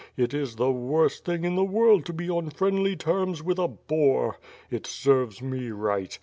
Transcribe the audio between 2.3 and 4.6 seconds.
friendly terms with a boor.